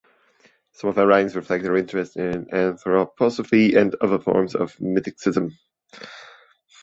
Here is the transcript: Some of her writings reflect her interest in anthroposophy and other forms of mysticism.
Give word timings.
Some 0.71 0.89
of 0.89 0.95
her 0.95 1.05
writings 1.05 1.35
reflect 1.35 1.63
her 1.63 1.77
interest 1.77 2.17
in 2.17 2.45
anthroposophy 2.45 3.75
and 3.77 3.93
other 4.01 4.17
forms 4.17 4.55
of 4.55 4.75
mysticism. 4.81 5.55